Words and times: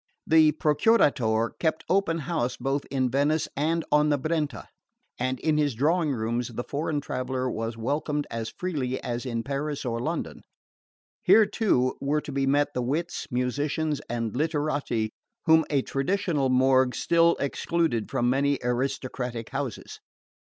The 0.25 0.53
Procuratore 0.53 1.51
kept 1.59 1.83
open 1.87 2.17
house 2.25 2.57
both 2.57 2.85
in 2.89 3.11
Venice 3.11 3.47
and 3.55 3.85
on 3.91 4.09
the 4.09 4.17
Brenta, 4.17 4.65
and 5.19 5.39
in 5.41 5.59
his 5.59 5.75
drawing 5.75 6.11
rooms 6.11 6.47
the 6.47 6.63
foreign 6.63 7.01
traveller 7.01 7.47
was 7.51 7.77
welcomed 7.77 8.25
as 8.31 8.49
freely 8.49 8.99
as 9.03 9.27
in 9.27 9.43
Paris 9.43 9.85
or 9.85 9.99
London. 9.99 10.41
Here, 11.21 11.45
too, 11.45 11.97
were 12.01 12.21
to 12.21 12.31
be 12.31 12.47
met 12.47 12.73
the 12.73 12.81
wits, 12.81 13.27
musicians 13.29 14.01
and 14.09 14.35
literati 14.35 15.11
whom 15.45 15.65
a 15.69 15.83
traditional 15.83 16.49
morgue 16.49 16.95
still 16.95 17.35
excluded 17.39 18.09
from 18.09 18.27
many 18.27 18.57
aristocratic 18.63 19.51
houses. 19.51 19.99